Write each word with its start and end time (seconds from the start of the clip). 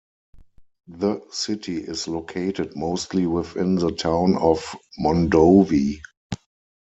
The 0.87 1.21
city 1.29 1.77
is 1.77 2.07
located 2.07 2.75
mostly 2.75 3.27
within 3.27 3.75
the 3.75 3.91
Town 3.91 4.35
of 4.35 4.75
Mondovi. 4.99 6.01